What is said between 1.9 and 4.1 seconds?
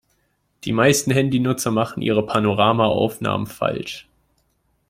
ihre Panoramaaufnahmen falsch.